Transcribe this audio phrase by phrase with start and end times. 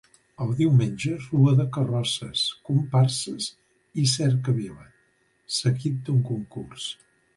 [0.43, 3.49] El diumenge rua de carrosses, comparses
[4.05, 4.89] i cercavila,
[5.59, 6.89] seguit d'un concurs.